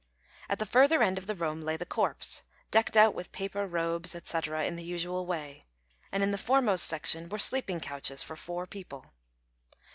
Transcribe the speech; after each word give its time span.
At 0.49 0.57
the 0.57 0.65
further 0.65 1.03
end 1.03 1.19
of 1.19 1.27
the 1.27 1.35
room 1.35 1.61
lay 1.61 1.77
the 1.77 1.85
corpse, 1.85 2.41
decked 2.71 2.97
out 2.97 3.13
with 3.13 3.31
paper 3.31 3.67
robes, 3.67 4.15
&c., 4.27 4.37
in 4.65 4.75
the 4.75 4.83
usual 4.83 5.27
way; 5.27 5.67
and 6.11 6.23
in 6.23 6.31
the 6.31 6.39
foremost 6.39 6.87
section 6.87 7.29
were 7.29 7.37
sleeping 7.37 7.79
couches 7.79 8.23
for 8.23 8.35
four 8.35 8.65
people. 8.65 9.13